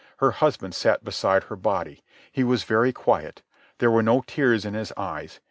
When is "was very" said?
2.43-2.91